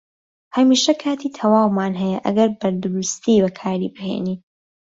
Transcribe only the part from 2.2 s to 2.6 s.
ئەگەر